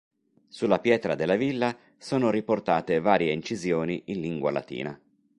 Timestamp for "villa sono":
1.35-2.31